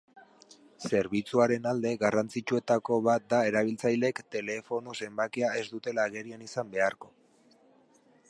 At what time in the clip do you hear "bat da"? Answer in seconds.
3.09-3.41